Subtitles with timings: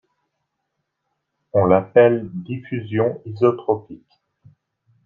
[1.53, 4.23] On l'appelle diffusion isotropique.